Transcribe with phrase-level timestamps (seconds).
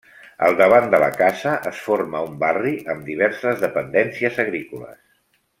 [0.45, 5.01] Al davant de la casa es forma un barri amb diverses dependències agrícoles.